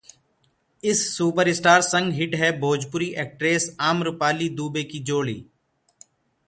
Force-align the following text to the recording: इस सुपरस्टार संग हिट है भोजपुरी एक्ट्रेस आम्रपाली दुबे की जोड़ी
इस 0.83 1.01
सुपरस्टार 1.17 1.81
संग 1.81 2.13
हिट 2.13 2.33
है 2.35 2.51
भोजपुरी 2.59 3.09
एक्ट्रेस 3.17 3.75
आम्रपाली 3.79 4.49
दुबे 4.49 4.83
की 4.83 4.99
जोड़ी 5.03 5.43